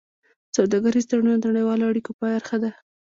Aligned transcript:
سوداګریز 0.55 1.05
تړونونه 1.07 1.37
د 1.39 1.45
نړیوالو 1.51 1.89
اړیکو 1.91 2.11
برخه 2.21 2.57
ده. 2.63 2.71